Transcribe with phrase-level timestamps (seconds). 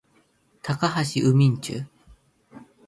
[0.63, 1.87] 高橋海人